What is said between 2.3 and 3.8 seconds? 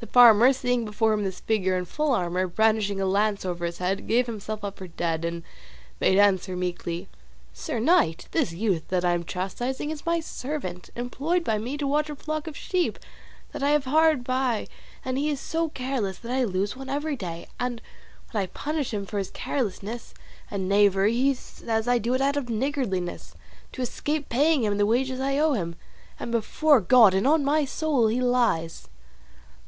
brandishing a lance over his